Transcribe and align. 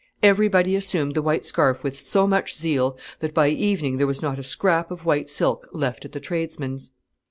Everybody 0.23 0.75
assumed 0.75 1.13
the 1.13 1.21
white 1.21 1.45
scarf 1.45 1.83
with 1.83 1.99
so 1.99 2.25
much 2.25 2.55
zeal 2.57 2.97
that 3.19 3.35
by 3.35 3.49
evening 3.49 3.97
there 3.97 4.07
was 4.07 4.19
not 4.23 4.39
a 4.39 4.43
scrap 4.43 4.89
of 4.89 5.05
white 5.05 5.29
silk 5.29 5.69
left 5.73 6.05
at 6.05 6.11
the 6.11 6.19
tradesmen's. 6.19 6.89